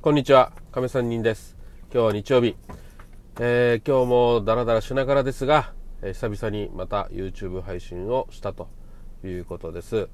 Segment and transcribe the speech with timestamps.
[0.00, 1.56] こんにちは、亀三人です。
[1.92, 2.54] 今日は日曜日。
[3.40, 8.68] えー、今日もダラダラしながらですが、えー、久々にまた YouTube 配信をしたと
[9.24, 10.08] いうことです。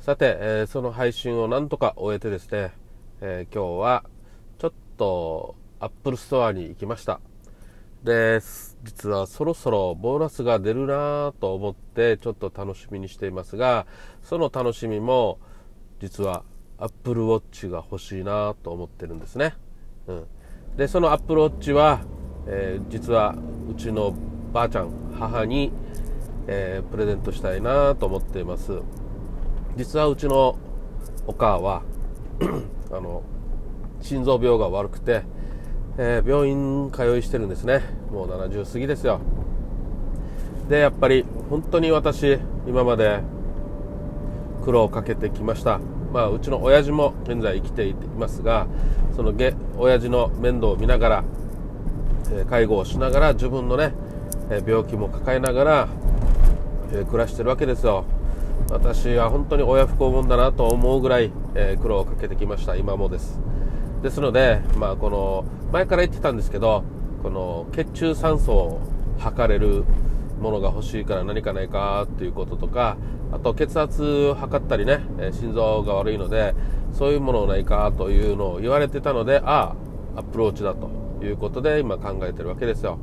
[0.00, 2.72] さて、えー、その配信をなんとか終えてですね、
[3.20, 4.04] え今日は
[4.58, 7.20] ちょっと Apple Store に行きました。
[8.02, 8.40] で、
[8.82, 13.86] 実はそろそろボーナスが出るなと思ってちょっと楽しみにしていますが、
[14.24, 15.38] その楽しみも
[16.00, 16.42] 実は
[16.84, 19.54] アップルウォッチが欲しいなと思ってるんですね、
[20.06, 20.26] うん、
[20.76, 22.02] でそのアップルウォッチは、
[22.46, 23.34] えー、実は
[23.70, 24.14] うちの
[24.52, 25.72] ばあちゃん母に、
[26.46, 28.82] えー、プレゼントしたいなと思っています。
[29.76, 30.58] 実はうちの
[31.26, 31.82] お母は
[32.92, 33.22] あの
[34.02, 35.22] 心臓病が悪くて、
[35.96, 37.80] えー、病院通いしてるんですね。
[38.12, 39.20] もう70過ぎですよ。
[40.68, 43.20] でやっぱり本当に私今まで
[44.62, 45.80] 苦労をかけてきました。
[46.14, 48.68] まあ、うちの親父も現在生きていますが
[49.16, 51.24] そのげ親父の面倒を見ながら、
[52.32, 53.92] え介護をしながら自分のね、
[54.50, 55.88] え病気も抱えながら、
[56.92, 58.04] え暮らしてるわけですよ。
[58.70, 62.74] 私は本当に親不孝者だなと思うぐらい、え苦労をかけてきました。
[62.74, 63.40] 今もです。
[64.02, 66.84] ですので、まあ、この前から言ってたんですけど
[67.22, 68.80] この血中酸素を
[69.18, 69.84] 測れる
[70.44, 72.98] ものが欲しいから何かないかっていうこととか
[73.32, 75.00] あと血圧を測ったりね
[75.32, 76.54] 心臓が悪いので
[76.92, 79.74] そういうものないかというのを言われてたのであ
[80.16, 80.90] あアプローチだと
[81.24, 82.98] いうことで今考えてるわけですよ。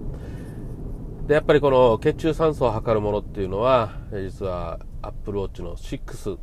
[1.27, 6.39] でやっぱりこの血中酸素を測るものっていうのは実はアップルウォッチの6っ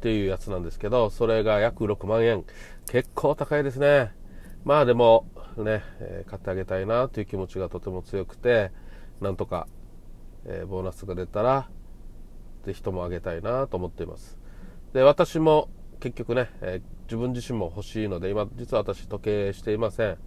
[0.00, 2.44] ていうやつなんですけどそれが約6万円。
[2.90, 4.12] 結構高いですね。
[4.64, 5.26] まあでも
[5.56, 5.82] ね、
[6.26, 8.72] 買ってあげたいなという気持ちがとても強くて
[9.20, 9.68] なんとか
[10.46, 11.68] えー、ボーナスが出たら
[12.64, 14.38] ぜひともあげたいなと思っています。
[14.92, 15.68] で私も
[16.00, 20.18] 結局ね、えー、自分自身も欲しいので今実は私時計していません、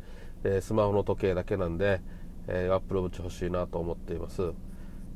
[0.44, 2.02] えー、スマホの時計だけなんで、
[2.48, 4.54] えー、アップルウォッチ欲しいなと思っています。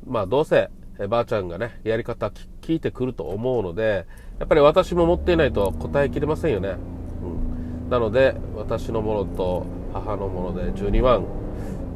[0.06, 0.70] まあどうせ、
[1.00, 4.06] えばあちゃんがねやり方聞いてくると思うので
[4.40, 6.76] やっぱり私も持っていないと答えきれませんよね、
[7.23, 11.26] うん、なので私のものと母のもので12万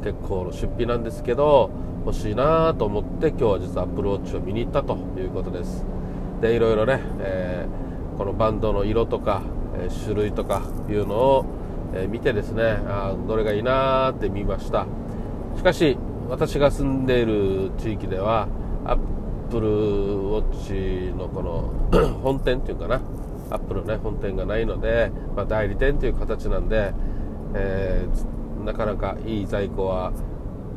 [0.02, 1.70] 結構の出費なんですけど
[2.06, 5.84] 欲しいなと思って今日は実はアップルウォッチを見に行ったということです。
[6.40, 9.42] でいろいろね、えー、このバンドの色とか、
[9.74, 11.46] えー、種類とかいうのを、
[11.94, 14.86] えー、見てですねあどれがいいなって見ました。
[15.56, 18.46] しかし私が住んでいる地域では
[18.84, 18.98] アッ
[19.50, 23.00] プルウォッチのこの 本店っていうかな。
[23.50, 26.92] アップルね本店がないので、まあ、代理店という形なんで、
[27.54, 30.12] えー、なかなかいい在庫は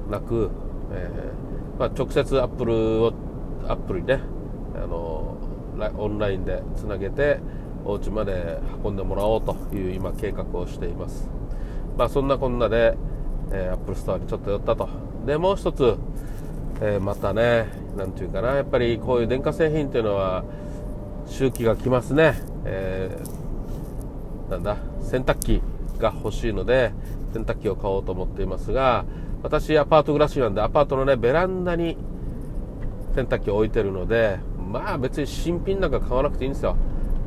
[0.09, 0.51] なく
[0.91, 3.13] えー、まあ、直接アップルを
[3.67, 4.19] アップルにね
[4.75, 5.37] あの
[5.97, 7.39] オンラインでつなげて
[7.85, 11.29] お家まで運んでもらおうという今計画をしています。
[11.97, 12.97] まあそんなこんなで、
[13.51, 14.89] えー、アップルストアにちょっと寄ったと。
[15.25, 15.97] でもう一つ、
[16.81, 17.67] えー、またね
[17.97, 20.43] 何て言うかなやっぱりこういう電化製品っていうのは
[21.27, 25.61] 周期が来ますね、えー、なんだ洗濯機
[25.97, 26.91] が欲しいので
[27.33, 29.05] 洗濯機を買おうと思っていますが
[29.43, 31.97] 私アパート暮らしなんでアパートのねベランダに
[33.15, 36.77] 洗濯機を置いてるのでまあ別に新品なんか買わなくていいんですよ。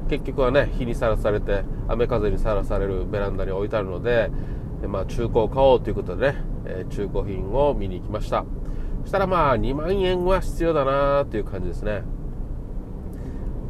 [0.08, 4.30] 結局はね日にさらされて雨風にさらされるベランダに置いてあるので
[4.88, 8.44] まあ、中古を買おうということでね、え中古品を見に行きました。
[9.02, 12.02] そしたらまあ2万円は必要だなという感じですね。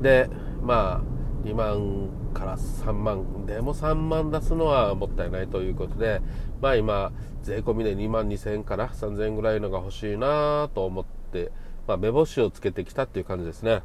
[0.00, 0.28] で
[0.62, 1.12] まあ
[1.44, 6.20] 2万から3万でも3万出すのはもったいないということで
[6.60, 11.50] まあ今税込みで2万2000円から3000円ぐらいのが欲しいなと思って、
[11.86, 13.82] まあ、目星をつけてきたっていう感じですね。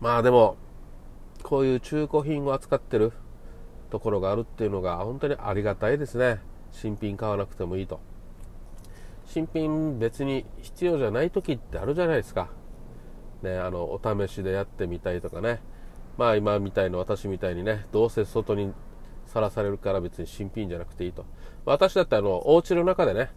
[0.00, 0.56] まあでも
[1.42, 3.12] こういう中古品を扱ってる
[3.90, 6.40] ところがあるっていうのが本当にありがたいですね。
[6.70, 8.00] 新品買わなくてもいいと。
[9.26, 12.48] 新品別に必要じゃない時ってあるじゃないですか。
[13.42, 15.60] ねあのお試しでやってみたいとかね。
[16.16, 18.72] まあ今みたいな私みたいにねどうせ外に
[19.26, 21.24] さらされるから別に新品じゃなくていいと。
[21.64, 23.30] 私だってあの、お家の中でね、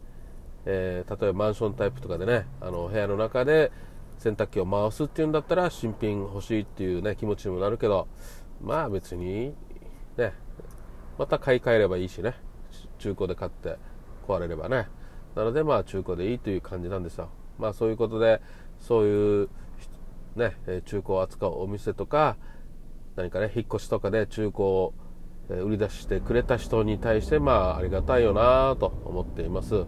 [0.66, 3.72] えー、例えばマンションタイプとかでね、あの、部屋の中で
[4.18, 8.08] 洗濯機を回すっていうんだったら新品欲しいっていうね、気持ちにもなるけど、
[8.62, 9.54] まあ別に、
[10.18, 10.34] ね、
[11.18, 12.34] また買い替えればいいしね、
[12.98, 13.78] 中古で買って
[14.28, 14.88] 壊れればね。
[15.36, 17.30] なのでまあ中古でいいという感じなんですよ。
[17.58, 18.42] まあそういうことで、
[18.80, 19.50] そういう
[20.36, 22.36] ね、中古を扱うお店とか、
[23.16, 24.94] 何かね、引っ越しとかで中古を
[25.50, 29.86] 売り出してくれた人に対して、まあ、ありがたいよなと思っています。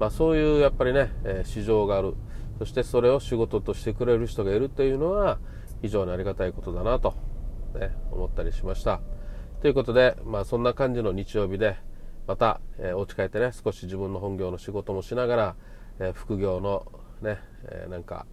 [0.00, 1.10] まあ、そういうやっぱりね、
[1.44, 2.14] 市場がある。
[2.58, 5.38] そしてそれを仕事としてくれる人がいるというのは
[5.82, 7.14] 非常にありがたいことだなと、
[7.74, 9.00] ね、思ったりしました。
[9.60, 11.76] ということで、まあ、そんな感じの日曜日で
[12.26, 15.56] また、えー、お家帰ってね少し自分の本業の仕事もしながら、
[16.00, 16.86] えー、副業の
[17.22, 18.26] ね、えー、なんか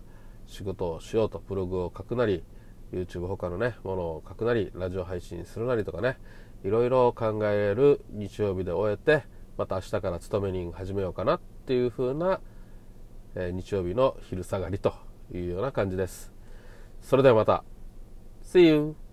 [0.46, 2.44] 仕事をしようとブログを書くなり
[2.94, 6.18] YouTube 他のねものを書くなりラジオ配信するなりとかね
[6.64, 9.26] いろいろ考える日曜日で終えて
[9.58, 12.40] また明日から勤め人始めようかなっていう風な、
[13.36, 14.94] えー、日曜日の昼下がりと
[15.34, 16.32] いうような感じです
[17.02, 17.64] それではまた
[18.44, 19.11] See you!